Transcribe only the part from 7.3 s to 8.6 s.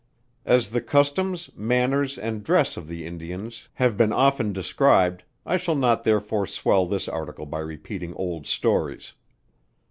by repeating old